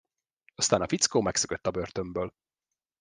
[0.55, 2.33] Aztán a fickó megszökött a börtönből.